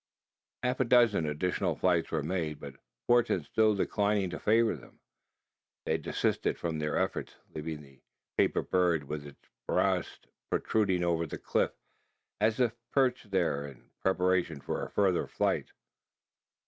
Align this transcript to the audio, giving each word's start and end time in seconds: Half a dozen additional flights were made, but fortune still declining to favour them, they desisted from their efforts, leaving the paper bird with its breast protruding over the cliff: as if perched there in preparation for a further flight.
Half 0.63 0.79
a 0.79 0.83
dozen 0.85 1.27
additional 1.27 1.75
flights 1.75 2.09
were 2.09 2.23
made, 2.23 2.59
but 2.59 2.73
fortune 3.05 3.43
still 3.43 3.75
declining 3.75 4.31
to 4.31 4.39
favour 4.39 4.75
them, 4.75 4.99
they 5.85 5.99
desisted 5.99 6.57
from 6.57 6.79
their 6.79 6.97
efforts, 6.97 7.35
leaving 7.53 7.83
the 7.83 8.01
paper 8.35 8.63
bird 8.63 9.03
with 9.03 9.27
its 9.27 9.47
breast 9.67 10.25
protruding 10.49 11.03
over 11.03 11.27
the 11.27 11.37
cliff: 11.37 11.73
as 12.39 12.59
if 12.59 12.73
perched 12.91 13.29
there 13.29 13.67
in 13.67 13.91
preparation 14.01 14.59
for 14.59 14.83
a 14.83 14.89
further 14.89 15.27
flight. 15.27 15.69